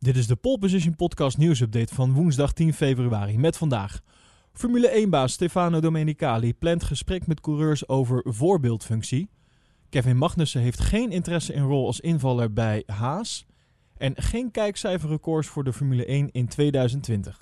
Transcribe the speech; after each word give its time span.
Dit 0.00 0.16
is 0.16 0.26
de 0.26 0.36
Pole 0.36 0.58
Position 0.58 0.96
Podcast 0.96 1.38
nieuwsupdate 1.38 1.94
van 1.94 2.12
woensdag 2.12 2.52
10 2.52 2.72
februari 2.72 3.38
met 3.38 3.56
vandaag. 3.56 4.00
Formule 4.52 5.04
1-baas 5.06 5.32
Stefano 5.32 5.80
Domenicali 5.80 6.54
plant 6.54 6.84
gesprek 6.84 7.26
met 7.26 7.40
coureurs 7.40 7.88
over 7.88 8.22
voorbeeldfunctie. 8.24 9.28
Kevin 9.88 10.16
Magnussen 10.16 10.60
heeft 10.60 10.80
geen 10.80 11.10
interesse 11.10 11.52
in 11.52 11.62
rol 11.62 11.86
als 11.86 12.00
invaller 12.00 12.52
bij 12.52 12.82
Haas. 12.86 13.46
En 13.96 14.12
geen 14.16 14.50
kijkcijferrecords 14.50 15.48
voor 15.48 15.64
de 15.64 15.72
Formule 15.72 16.04
1 16.04 16.28
in 16.32 16.48
2020. 16.48 17.40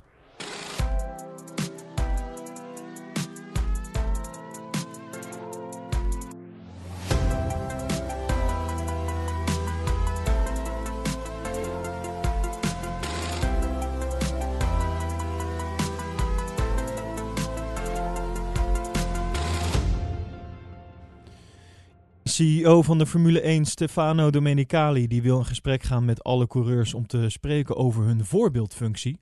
CEO 22.36 22.82
van 22.82 22.98
de 22.98 23.06
Formule 23.06 23.40
1, 23.40 23.64
Stefano 23.64 24.30
Domenicali, 24.30 25.06
die 25.06 25.22
wil 25.22 25.38
in 25.38 25.44
gesprek 25.44 25.82
gaan 25.82 26.04
met 26.04 26.24
alle 26.24 26.46
coureurs 26.46 26.94
om 26.94 27.06
te 27.06 27.28
spreken 27.28 27.76
over 27.76 28.04
hun 28.04 28.24
voorbeeldfunctie. 28.24 29.20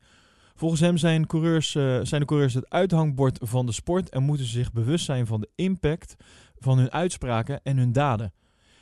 Volgens 0.54 0.80
hem 0.80 0.96
zijn, 0.96 1.27
coureurs, 1.27 1.74
uh, 1.74 2.00
zijn 2.02 2.20
de 2.20 2.27
coureurs 2.27 2.54
het 2.54 2.70
uithangbord 2.70 3.38
van 3.42 3.66
de 3.66 3.73
sport 3.73 4.09
en 4.09 4.23
moeten 4.23 4.46
ze 4.46 4.52
zich 4.52 4.73
bewust 4.73 5.04
zijn 5.04 5.27
van 5.27 5.40
de 5.40 5.48
impact 5.54 6.16
van 6.59 6.78
hun 6.78 6.90
uitspraken 6.92 7.60
en 7.62 7.77
hun 7.77 7.92
daden. 7.92 8.32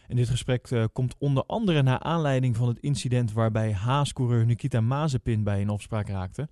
En 0.09 0.17
dit 0.17 0.29
gesprek 0.29 0.71
uh, 0.71 0.85
komt 0.93 1.15
onder 1.19 1.45
andere 1.47 1.83
naar 1.83 2.01
aanleiding 2.01 2.57
van 2.57 2.69
het 2.69 2.79
incident 2.79 3.33
waarbij 3.33 3.73
Haas-coureur 3.73 4.47
Nikita 4.47 4.81
Mazepin 4.81 5.43
bij 5.43 5.61
een 5.61 5.71
opspraak 5.71 6.09
raakte. 6.09 6.49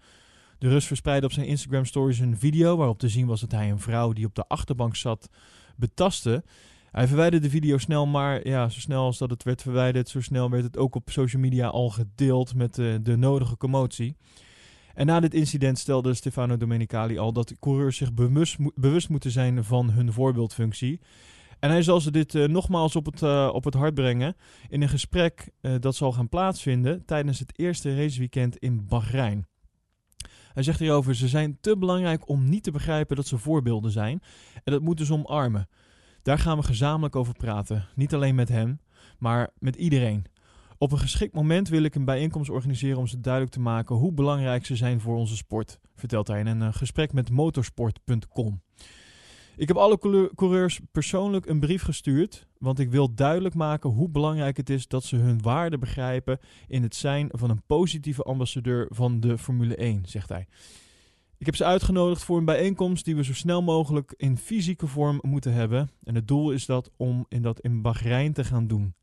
De 0.59 0.69
Rus 0.69 0.87
verspreidde 0.87 1.27
op 1.27 1.33
zijn 1.33 1.47
Instagram 1.47 1.85
stories 1.85 2.19
een 2.19 2.39
video 2.39 2.77
waarop 2.77 2.99
te 2.99 3.09
zien 3.09 3.27
was 3.27 3.41
dat 3.41 3.53
hij 3.53 3.71
een 3.71 3.81
vrouw 3.81 4.13
die 4.13 4.27
op 4.27 4.35
de 4.35 4.49
achterbank 4.49 4.97
zat 4.97 5.29
betastte. 5.77 6.45
Hij 6.91 7.07
verwijderde 7.07 7.47
de 7.47 7.53
video 7.53 7.79
snel, 7.79 8.07
maar 8.07 8.49
ja, 8.49 8.69
zo 8.69 8.81
snel 8.81 9.05
als 9.05 9.19
dat 9.19 9.31
het 9.31 9.43
werd 9.43 9.63
verwijderd, 9.63 10.09
zo 10.09 10.21
snel 10.21 10.51
werd 10.51 10.65
het 10.65 10.77
ook 10.77 10.95
op 10.95 11.11
social 11.11 11.43
media 11.43 11.67
al 11.69 11.91
gedeeld 11.91 12.55
met 12.55 12.75
de, 12.75 12.99
de 13.03 13.17
nodige 13.17 13.57
commotie. 13.57 14.17
En 14.95 15.07
na 15.07 15.21
dit 15.21 15.35
incident 15.35 15.79
stelde 15.79 16.15
Stefano 16.15 16.57
Domenicali 16.57 17.19
al 17.19 17.33
dat 17.33 17.55
coureurs 17.59 17.97
zich 17.97 18.13
bewust, 18.75 19.09
moeten 19.09 19.31
zijn 19.31 19.65
van 19.65 19.91
hun 19.91 20.13
voorbeeldfunctie. 20.13 21.01
En 21.59 21.71
hij 21.71 21.83
zal 21.83 22.01
ze 22.01 22.11
dit 22.11 22.35
uh, 22.35 22.49
nogmaals 22.49 22.97
op 22.97 23.07
het, 23.07 23.23
uh, 23.23 23.51
op 23.53 23.65
het 23.65 23.75
hart 23.75 23.95
brengen 23.95 24.37
in 24.69 24.83
een 24.83 24.89
gesprek 24.89 25.51
dat 25.81 25.95
zal 25.97 26.13
gaan 26.13 26.29
plaatsvinden 26.29 27.05
tijdens 27.05 27.39
het 27.39 27.59
eerste 27.59 27.97
raceweekend 27.97 28.57
in 28.57 28.87
Bahrein. 28.87 29.47
Hij 30.53 30.63
zegt 30.63 30.79
hierover: 30.79 31.15
ze 31.15 31.29
zijn 31.29 31.59
te 31.61 31.77
belangrijk 31.77 32.29
om 32.29 32.49
niet 32.49 32.63
te 32.63 32.71
begrijpen 32.71 33.17
dat 33.17 33.27
ze 33.27 33.39
voorbeelden 33.39 33.91
zijn 33.91 34.23
en 34.65 34.73
dat 34.73 34.83
moeten 34.83 35.07
ze 35.07 35.13
omarmen. 35.13 35.69
Daar 36.23 36.39
gaan 36.39 36.57
we 36.57 36.63
gezamenlijk 36.63 37.17
over 37.17 37.35
praten. 37.35 37.87
Niet 37.95 38.15
alleen 38.15 38.35
met 38.35 38.49
hem, 38.49 38.81
maar 39.19 39.51
met 39.59 39.77
iedereen. 39.77 40.25
Op 40.79 40.93
een 40.93 40.99
geschikt 40.99 41.35
moment 41.35 41.69
wil 41.69 41.83
ik 41.83 41.95
een 41.95 42.05
bijeenkomst 42.05 42.51
organiseren 42.51 42.99
om 42.99 43.07
ze 43.07 43.21
duidelijk 43.21 43.53
te 43.53 43.61
maken 43.61 43.97
hoe 43.97 44.13
belangrijk 44.13 44.67
ze 44.67 44.77
zijn 44.77 45.01
voor 45.01 45.17
onze 45.17 45.37
sport, 45.37 45.81
vertelt 45.97 46.29
hij 46.29 46.41
in 46.41 46.47
een 46.47 46.61
uh, 46.61 46.69
gesprek 46.73 47.13
met 47.13 47.31
motorsport.com. 47.31 48.63
Ik 49.57 49.69
heb 49.69 49.77
alle 49.77 50.31
coureurs 50.35 50.81
persoonlijk 50.93 51.47
een 51.47 51.61
brief 51.61 51.83
gestuurd, 51.83 52.47
want 52.59 52.79
ik 52.79 52.91
wil 52.91 53.15
duidelijk 53.15 53.55
maken 53.55 53.91
hoe 53.91 54.09
belangrijk 54.09 54.57
het 54.57 54.71
is 54.71 54.89
dat 54.89 55.05
ze 55.05 55.17
hun 55.17 55.43
waarde 55.43 55.79
begrijpen 55.79 56.39
in 56.67 56.83
het 56.83 56.95
zijn 56.95 57.29
van 57.33 57.51
een 57.51 57.63
positieve 57.67 58.23
ambassadeur 58.23 58.87
van 58.91 59.21
de 59.21 59.39
Formule 59.39 59.77
1, 59.77 60.03
zegt 60.07 60.29
hij. 60.29 60.47
Ik 61.41 61.47
heb 61.47 61.57
ze 61.57 61.65
uitgenodigd 61.65 62.25
voor 62.25 62.39
een 62.39 62.45
bijeenkomst 62.45 63.05
die 63.05 63.17
we 63.17 63.25
zo 63.25 63.35
snel 63.35 63.63
mogelijk 63.63 64.15
in 64.17 64.37
fysieke 64.37 64.87
vorm 64.87 65.19
moeten 65.23 65.53
hebben. 65.53 65.91
En 66.05 66.15
het 66.15 66.29
doel 66.29 66.51
is 66.51 66.67
dat 66.67 66.91
om 66.97 67.27
in 67.29 67.43
dat 67.43 67.61
in 67.61 67.83
Bahrein 67.83 68.33
te 68.33 68.45
gaan 68.45 68.67
doen. 68.67 68.95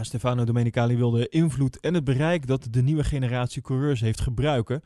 Stefano 0.00 0.44
Domenicali 0.44 0.96
wil 0.96 1.10
de 1.10 1.28
invloed 1.28 1.80
en 1.80 1.94
het 1.94 2.04
bereik 2.04 2.46
dat 2.46 2.66
de 2.70 2.82
nieuwe 2.82 3.04
generatie 3.04 3.62
coureurs 3.62 4.00
heeft 4.00 4.20
gebruiken. 4.20 4.82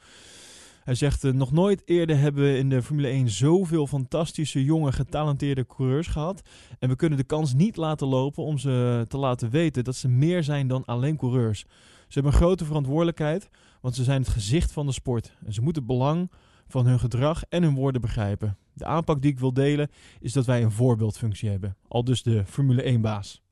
Hij 0.84 0.94
zegt, 0.94 1.25
uh, 1.25 1.33
nog 1.33 1.53
nooit 1.53 1.83
eerder 1.84 2.19
hebben 2.19 2.43
we 2.43 2.59
in 2.59 2.69
de 2.69 2.83
Formule 2.83 3.09
1 3.09 3.28
zoveel 3.28 3.87
fantastische, 3.87 4.65
jonge, 4.65 4.93
getalenteerde 4.93 5.67
coureurs 5.67 6.06
gehad. 6.06 6.43
En 6.78 6.89
we 6.89 6.97
kunnen 6.97 7.19
de 7.19 7.25
kans 7.25 7.55
niet 7.55 7.77
laten 7.77 8.06
lopen 8.06 8.44
om 8.44 8.59
ze 8.59 9.05
te 9.09 9.17
laten 9.17 9.50
weten 9.50 9.84
dat 9.84 9.97
ze 9.97 10.09
meer 10.09 10.43
zijn 10.43 10.69
dan 10.69 10.84
alleen 10.84 11.17
coureurs. 11.17 11.67
Ze 12.09 12.21
hebben 12.21 12.33
een 12.33 12.39
grote 12.39 12.65
verantwoordelijkheid, 12.65 13.49
want 13.81 13.95
ze 13.95 14.05
zijn 14.05 14.21
het 14.21 14.31
gezicht 14.31 14.73
van 14.73 14.87
de 14.87 14.93
sport. 14.93 15.33
En 15.47 15.53
ze 15.53 15.63
moeten 15.63 15.83
het 15.83 15.91
belang 15.91 16.31
van 16.69 16.87
hun 16.87 16.99
gedrag 16.99 17.43
en 17.49 17.63
hun 17.63 17.75
woorden 17.75 18.01
begrijpen. 18.01 18.57
De 18.73 18.85
aanpak 18.85 19.23
die 19.23 19.31
ik 19.31 19.39
wil 19.39 19.53
delen 19.53 19.91
is 20.21 20.33
dat 20.33 20.47
wij 20.47 20.63
een 20.63 20.71
voorbeeldfunctie 20.71 21.51
hebben. 21.51 21.77
Al 21.89 22.05
dus 22.05 22.23
de 22.23 22.45
Formule 22.47 22.99
1-baas. 22.99 23.43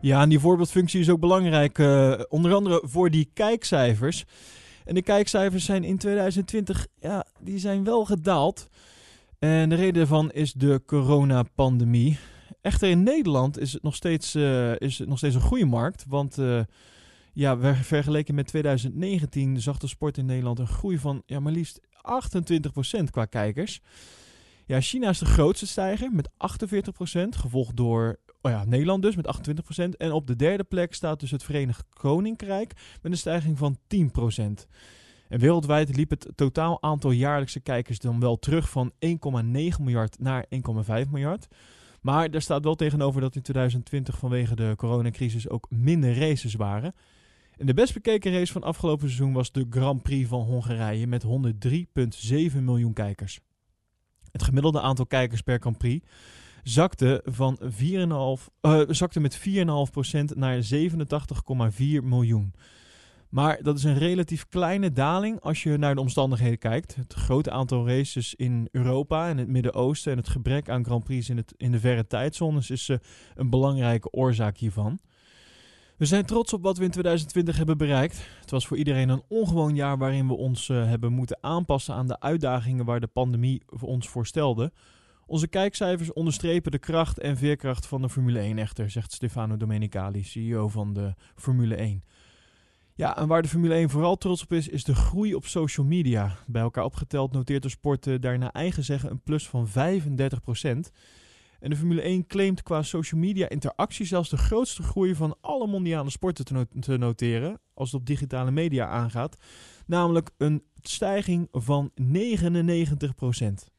Ja, 0.00 0.22
en 0.22 0.28
die 0.28 0.38
voorbeeldfunctie 0.38 1.00
is 1.00 1.10
ook 1.10 1.20
belangrijk, 1.20 1.78
uh, 1.78 2.20
onder 2.28 2.54
andere 2.54 2.82
voor 2.84 3.10
die 3.10 3.30
kijkcijfers. 3.34 4.24
En 4.84 4.94
de 4.94 5.02
kijkcijfers 5.02 5.64
zijn 5.64 5.84
in 5.84 5.98
2020, 5.98 6.86
ja, 7.00 7.26
die 7.40 7.58
zijn 7.58 7.84
wel 7.84 8.04
gedaald. 8.04 8.68
En 9.38 9.68
de 9.68 9.74
reden 9.74 9.94
daarvan 9.94 10.30
is 10.30 10.52
de 10.52 10.82
coronapandemie. 10.86 12.18
Echter 12.64 12.88
in 12.88 13.02
Nederland 13.02 13.58
is 13.58 13.72
het 13.72 13.82
nog 13.82 13.94
steeds, 13.94 14.34
uh, 14.34 14.76
is 14.78 14.98
het 14.98 15.08
nog 15.08 15.18
steeds 15.18 15.34
een 15.34 15.40
goede 15.40 15.64
markt, 15.64 16.04
want 16.08 16.38
uh, 16.38 16.60
ja, 17.32 17.74
vergeleken 17.74 18.34
met 18.34 18.46
2019 18.46 19.60
zag 19.60 19.78
de 19.78 19.86
sport 19.86 20.18
in 20.18 20.26
Nederland 20.26 20.58
een 20.58 20.66
groei 20.66 20.98
van 20.98 21.22
ja, 21.26 21.40
maar 21.40 21.52
liefst 21.52 21.80
28% 23.00 23.04
qua 23.10 23.24
kijkers. 23.24 23.80
Ja, 24.66 24.80
China 24.80 25.08
is 25.08 25.18
de 25.18 25.24
grootste 25.24 25.66
stijger 25.66 26.12
met 26.12 26.28
48%, 26.28 26.32
gevolgd 27.28 27.76
door 27.76 28.18
oh 28.40 28.50
ja, 28.50 28.64
Nederland 28.64 29.02
dus 29.02 29.16
met 29.16 29.38
28%. 29.82 29.96
En 29.96 30.12
op 30.12 30.26
de 30.26 30.36
derde 30.36 30.64
plek 30.64 30.94
staat 30.94 31.20
dus 31.20 31.30
het 31.30 31.42
Verenigd 31.42 31.84
Koninkrijk 31.88 32.72
met 33.02 33.12
een 33.12 33.18
stijging 33.18 33.58
van 33.58 33.78
10%. 33.94 33.98
En 35.28 35.38
wereldwijd 35.40 35.96
liep 35.96 36.10
het 36.10 36.28
totaal 36.34 36.82
aantal 36.82 37.10
jaarlijkse 37.10 37.60
kijkers 37.60 37.98
dan 37.98 38.20
wel 38.20 38.38
terug 38.38 38.70
van 38.70 38.92
1,9 39.06 39.10
miljard 39.80 40.18
naar 40.18 40.46
1,5 41.04 41.10
miljard. 41.10 41.48
Maar 42.04 42.30
daar 42.30 42.42
staat 42.42 42.64
wel 42.64 42.74
tegenover 42.74 43.20
dat 43.20 43.36
in 43.36 43.42
2020 43.42 44.18
vanwege 44.18 44.54
de 44.54 44.74
coronacrisis 44.76 45.48
ook 45.48 45.66
minder 45.70 46.18
races 46.18 46.54
waren. 46.54 46.94
En 47.56 47.66
de 47.66 47.74
best 47.74 47.94
bekeken 47.94 48.32
race 48.32 48.52
van 48.52 48.62
afgelopen 48.62 49.08
seizoen 49.08 49.32
was 49.32 49.52
de 49.52 49.66
Grand 49.70 50.02
Prix 50.02 50.28
van 50.28 50.42
Hongarije 50.42 51.06
met 51.06 51.24
103,7 51.24 52.62
miljoen 52.62 52.92
kijkers. 52.92 53.40
Het 54.30 54.42
gemiddelde 54.42 54.80
aantal 54.80 55.06
kijkers 55.06 55.40
per 55.40 55.58
Grand 55.60 55.78
Prix 55.78 56.06
zakte, 56.62 57.22
van 57.24 57.58
4,5, 57.62 58.48
uh, 58.62 58.80
zakte 58.88 59.20
met 59.20 59.38
4,5% 59.38 59.44
naar 60.34 60.62
87,4 60.62 62.02
miljoen. 62.02 62.54
Maar 63.34 63.62
dat 63.62 63.78
is 63.78 63.84
een 63.84 63.98
relatief 63.98 64.48
kleine 64.48 64.92
daling 64.92 65.40
als 65.40 65.62
je 65.62 65.76
naar 65.76 65.94
de 65.94 66.00
omstandigheden 66.00 66.58
kijkt. 66.58 66.94
Het 66.94 67.14
grote 67.14 67.50
aantal 67.50 67.88
races 67.88 68.34
in 68.34 68.68
Europa 68.72 69.28
en 69.28 69.38
het 69.38 69.48
Midden-Oosten 69.48 70.12
en 70.12 70.18
het 70.18 70.28
gebrek 70.28 70.68
aan 70.68 70.84
Grand 70.84 71.04
Prix 71.04 71.28
in, 71.28 71.36
het, 71.36 71.54
in 71.56 71.72
de 71.72 71.80
verre 71.80 72.06
tijdzones 72.06 72.70
is 72.70 72.88
uh, 72.88 72.96
een 73.34 73.50
belangrijke 73.50 74.10
oorzaak 74.10 74.56
hiervan. 74.56 74.98
We 75.96 76.04
zijn 76.04 76.24
trots 76.24 76.52
op 76.52 76.62
wat 76.62 76.78
we 76.78 76.84
in 76.84 76.90
2020 76.90 77.56
hebben 77.56 77.78
bereikt. 77.78 78.26
Het 78.40 78.50
was 78.50 78.66
voor 78.66 78.76
iedereen 78.76 79.08
een 79.08 79.22
ongewoon 79.28 79.74
jaar 79.74 79.98
waarin 79.98 80.26
we 80.26 80.34
ons 80.34 80.68
uh, 80.68 80.88
hebben 80.88 81.12
moeten 81.12 81.38
aanpassen 81.40 81.94
aan 81.94 82.06
de 82.06 82.20
uitdagingen 82.20 82.84
waar 82.84 83.00
de 83.00 83.06
pandemie 83.06 83.62
voor 83.66 83.88
ons 83.88 84.08
voorstelde. 84.08 84.72
Onze 85.26 85.48
kijkcijfers 85.48 86.12
onderstrepen 86.12 86.70
de 86.70 86.78
kracht 86.78 87.18
en 87.18 87.36
veerkracht 87.36 87.86
van 87.86 88.02
de 88.02 88.08
Formule 88.08 88.38
1 88.38 88.58
echter, 88.58 88.90
zegt 88.90 89.12
Stefano 89.12 89.56
Domenicali, 89.56 90.24
CEO 90.24 90.68
van 90.68 90.92
de 90.92 91.14
Formule 91.34 91.74
1. 91.74 92.04
Ja, 92.96 93.16
en 93.16 93.28
waar 93.28 93.42
de 93.42 93.48
Formule 93.48 93.74
1 93.74 93.90
vooral 93.90 94.16
trots 94.16 94.42
op 94.42 94.52
is, 94.52 94.68
is 94.68 94.84
de 94.84 94.94
groei 94.94 95.34
op 95.34 95.46
social 95.46 95.86
media. 95.86 96.36
Bij 96.46 96.62
elkaar 96.62 96.84
opgeteld 96.84 97.32
noteert 97.32 97.62
de 97.62 97.68
sport 97.68 98.06
uh, 98.06 98.20
daar 98.20 98.38
naar 98.38 98.50
eigen 98.50 98.84
zeggen 98.84 99.10
een 99.10 99.22
plus 99.22 99.48
van 99.48 99.68
35%. 99.68 99.72
En 101.60 101.70
de 101.70 101.76
Formule 101.76 102.00
1 102.00 102.26
claimt 102.26 102.62
qua 102.62 102.82
social 102.82 103.20
media 103.20 103.48
interactie 103.48 104.06
zelfs 104.06 104.30
de 104.30 104.36
grootste 104.36 104.82
groei 104.82 105.14
van 105.14 105.36
alle 105.40 105.66
mondiale 105.66 106.10
sporten 106.10 106.68
te 106.80 106.96
noteren, 106.96 107.60
als 107.74 107.92
het 107.92 108.00
op 108.00 108.06
digitale 108.06 108.50
media 108.50 108.86
aangaat. 108.86 109.36
Namelijk 109.86 110.30
een 110.36 110.62
stijging 110.82 111.48
van 111.50 111.90
99%. 112.02 113.73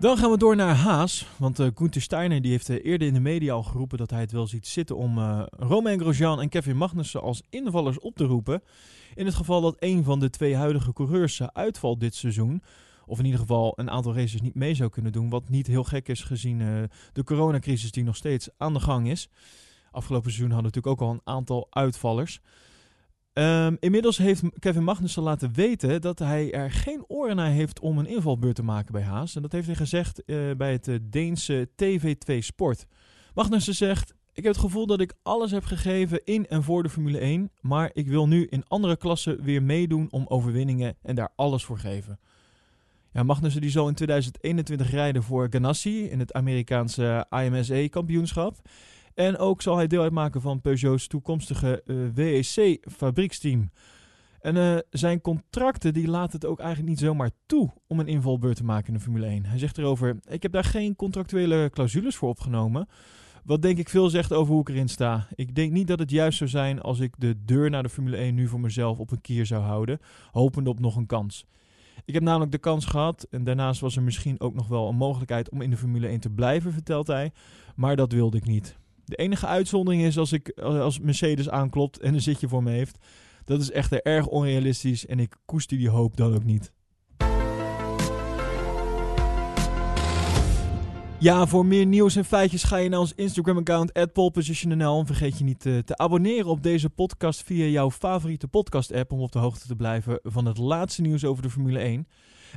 Dan 0.00 0.18
gaan 0.18 0.30
we 0.30 0.38
door 0.38 0.56
naar 0.56 0.74
Haas. 0.74 1.26
Want 1.36 1.60
uh, 1.60 1.66
Gunther 1.74 2.02
Steiner 2.02 2.42
die 2.42 2.50
heeft 2.50 2.68
uh, 2.68 2.84
eerder 2.84 3.08
in 3.08 3.14
de 3.14 3.20
media 3.20 3.52
al 3.52 3.62
geroepen 3.62 3.98
dat 3.98 4.10
hij 4.10 4.20
het 4.20 4.32
wel 4.32 4.46
ziet 4.46 4.66
zitten 4.66 4.96
om 4.96 5.18
uh, 5.18 5.42
Romain 5.50 6.00
Grosjean 6.00 6.40
en 6.40 6.48
Kevin 6.48 6.76
Magnussen 6.76 7.20
als 7.22 7.42
invallers 7.50 7.98
op 7.98 8.16
te 8.16 8.24
roepen. 8.24 8.62
In 9.14 9.26
het 9.26 9.34
geval 9.34 9.60
dat 9.60 9.76
een 9.78 10.04
van 10.04 10.20
de 10.20 10.30
twee 10.30 10.56
huidige 10.56 10.92
coureurs 10.92 11.42
uitvalt 11.52 12.00
dit 12.00 12.14
seizoen. 12.14 12.62
Of 13.06 13.18
in 13.18 13.24
ieder 13.24 13.40
geval 13.40 13.72
een 13.76 13.90
aantal 13.90 14.14
races 14.14 14.40
niet 14.40 14.54
mee 14.54 14.74
zou 14.74 14.90
kunnen 14.90 15.12
doen. 15.12 15.30
Wat 15.30 15.48
niet 15.48 15.66
heel 15.66 15.84
gek 15.84 16.08
is 16.08 16.22
gezien 16.22 16.88
de 17.12 17.24
coronacrisis 17.24 17.90
die 17.90 18.04
nog 18.04 18.16
steeds 18.16 18.48
aan 18.56 18.72
de 18.72 18.80
gang 18.80 19.08
is. 19.08 19.28
Afgelopen 19.90 20.30
seizoen 20.30 20.52
hadden 20.52 20.70
we 20.70 20.76
natuurlijk 20.76 21.02
ook 21.02 21.08
al 21.08 21.14
een 21.14 21.34
aantal 21.34 21.66
uitvallers. 21.70 22.40
Um, 23.32 23.76
inmiddels 23.80 24.16
heeft 24.18 24.42
Kevin 24.58 24.84
Magnussen 24.84 25.22
laten 25.22 25.52
weten 25.52 26.00
dat 26.00 26.18
hij 26.18 26.52
er 26.52 26.70
geen 26.70 27.04
oren 27.08 27.36
naar 27.36 27.50
heeft 27.50 27.80
om 27.80 27.98
een 27.98 28.06
invalbeurt 28.06 28.54
te 28.54 28.62
maken 28.62 28.92
bij 28.92 29.02
Haas. 29.02 29.36
En 29.36 29.42
dat 29.42 29.52
heeft 29.52 29.66
hij 29.66 29.76
gezegd 29.76 30.22
uh, 30.26 30.56
bij 30.56 30.72
het 30.72 30.88
uh, 30.88 30.98
Deense 31.02 31.68
TV2 31.82 32.38
Sport. 32.38 32.86
Magnussen 33.34 33.74
zegt: 33.74 34.14
Ik 34.32 34.42
heb 34.42 34.52
het 34.52 34.62
gevoel 34.62 34.86
dat 34.86 35.00
ik 35.00 35.14
alles 35.22 35.50
heb 35.50 35.64
gegeven 35.64 36.24
in 36.24 36.46
en 36.46 36.62
voor 36.62 36.82
de 36.82 36.88
Formule 36.88 37.18
1. 37.18 37.50
Maar 37.60 37.90
ik 37.92 38.08
wil 38.08 38.28
nu 38.28 38.46
in 38.46 38.64
andere 38.68 38.96
klassen 38.96 39.42
weer 39.42 39.62
meedoen 39.62 40.06
om 40.10 40.26
overwinningen 40.28 40.96
en 41.02 41.14
daar 41.14 41.32
alles 41.36 41.64
voor 41.64 41.78
geven. 41.78 42.18
Ja, 43.12 43.22
Magnussen 43.22 43.60
die 43.60 43.70
zal 43.70 43.88
in 43.88 43.94
2021 43.94 44.90
rijden 44.90 45.22
voor 45.22 45.46
Ganassi 45.50 46.04
in 46.04 46.18
het 46.18 46.32
Amerikaanse 46.32 47.26
IMSA-kampioenschap. 47.30 48.56
En 49.20 49.38
ook 49.38 49.62
zal 49.62 49.76
hij 49.76 49.86
deel 49.86 50.02
uitmaken 50.02 50.40
van 50.40 50.60
Peugeot's 50.60 51.06
toekomstige 51.06 51.82
uh, 51.84 52.08
WEC-fabrieksteam. 52.14 53.70
En 54.40 54.56
uh, 54.56 54.78
zijn 54.90 55.20
contracten 55.20 55.94
die 55.94 56.08
laten 56.08 56.32
het 56.32 56.44
ook 56.44 56.58
eigenlijk 56.58 56.88
niet 56.88 56.98
zomaar 56.98 57.30
toe 57.46 57.70
om 57.86 58.00
een 58.00 58.06
invalbeurt 58.06 58.56
te 58.56 58.64
maken 58.64 58.86
in 58.86 58.94
de 58.94 59.00
Formule 59.00 59.26
1. 59.26 59.44
Hij 59.44 59.58
zegt 59.58 59.78
erover, 59.78 60.16
ik 60.28 60.42
heb 60.42 60.52
daar 60.52 60.64
geen 60.64 60.96
contractuele 60.96 61.70
clausules 61.70 62.16
voor 62.16 62.28
opgenomen. 62.28 62.88
Wat 63.44 63.62
denk 63.62 63.78
ik 63.78 63.88
veel 63.88 64.10
zegt 64.10 64.32
over 64.32 64.52
hoe 64.52 64.60
ik 64.60 64.68
erin 64.68 64.88
sta. 64.88 65.26
Ik 65.34 65.54
denk 65.54 65.72
niet 65.72 65.86
dat 65.86 65.98
het 65.98 66.10
juist 66.10 66.38
zou 66.38 66.50
zijn 66.50 66.80
als 66.80 67.00
ik 67.00 67.14
de 67.18 67.44
deur 67.44 67.70
naar 67.70 67.82
de 67.82 67.88
Formule 67.88 68.16
1 68.16 68.34
nu 68.34 68.48
voor 68.48 68.60
mezelf 68.60 68.98
op 68.98 69.10
een 69.10 69.20
kier 69.20 69.46
zou 69.46 69.62
houden, 69.62 69.98
hopende 70.30 70.70
op 70.70 70.80
nog 70.80 70.96
een 70.96 71.06
kans. 71.06 71.46
Ik 72.04 72.14
heb 72.14 72.22
namelijk 72.22 72.52
de 72.52 72.58
kans 72.58 72.84
gehad 72.84 73.26
en 73.30 73.44
daarnaast 73.44 73.80
was 73.80 73.96
er 73.96 74.02
misschien 74.02 74.40
ook 74.40 74.54
nog 74.54 74.68
wel 74.68 74.88
een 74.88 74.96
mogelijkheid 74.96 75.50
om 75.50 75.62
in 75.62 75.70
de 75.70 75.76
Formule 75.76 76.06
1 76.06 76.20
te 76.20 76.30
blijven, 76.30 76.72
vertelt 76.72 77.06
hij. 77.06 77.32
Maar 77.76 77.96
dat 77.96 78.12
wilde 78.12 78.36
ik 78.36 78.46
niet. 78.46 78.78
De 79.10 79.16
enige 79.16 79.46
uitzondering 79.46 80.02
is 80.02 80.18
als, 80.18 80.32
ik, 80.32 80.50
als 80.60 80.98
Mercedes 80.98 81.48
aanklopt 81.48 81.98
en 81.98 82.14
een 82.14 82.20
zitje 82.20 82.48
voor 82.48 82.62
me 82.62 82.70
heeft. 82.70 82.98
Dat 83.44 83.60
is 83.60 83.70
echt 83.70 83.92
erg 83.92 84.26
onrealistisch 84.26 85.06
en 85.06 85.18
ik 85.18 85.36
koester 85.44 85.76
die 85.76 85.88
hoop 85.88 86.16
dan 86.16 86.34
ook 86.34 86.44
niet. 86.44 86.72
Ja, 91.18 91.46
voor 91.46 91.66
meer 91.66 91.86
nieuws 91.86 92.16
en 92.16 92.24
feitjes 92.24 92.62
ga 92.62 92.76
je 92.76 92.88
naar 92.88 93.00
ons 93.00 93.14
Instagram-account 93.14 94.12
@polepositionnl 94.12 94.98
en 94.98 95.06
vergeet 95.06 95.38
je 95.38 95.44
niet 95.44 95.66
eh, 95.66 95.78
te 95.78 95.96
abonneren 95.96 96.50
op 96.50 96.62
deze 96.62 96.90
podcast 96.90 97.42
via 97.42 97.64
jouw 97.64 97.90
favoriete 97.90 98.48
podcast-app 98.48 99.12
om 99.12 99.20
op 99.20 99.32
de 99.32 99.38
hoogte 99.38 99.66
te 99.66 99.76
blijven 99.76 100.20
van 100.22 100.44
het 100.44 100.58
laatste 100.58 101.02
nieuws 101.02 101.24
over 101.24 101.42
de 101.42 101.50
Formule 101.50 101.78
1. 101.78 102.06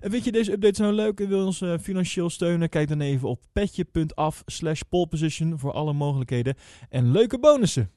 En 0.02 0.12
vind 0.12 0.24
je 0.26 0.32
deze 0.32 0.52
update 0.52 0.84
zo 0.84 0.92
leuk 0.92 1.20
en 1.20 1.28
wil 1.28 1.46
ons 1.46 1.62
uh, 1.62 1.74
financieel 1.82 2.30
steunen? 2.30 2.70
Kijk 2.70 2.88
dan 2.88 3.02
even 3.02 3.30
op 3.30 3.42
petje.af 3.52 4.44
slash 4.46 4.82
voor 5.56 5.72
alle 5.72 5.94
mogelijkheden 5.94 6.56
en 6.90 7.12
leuke 7.12 7.40
bonussen. 7.40 7.92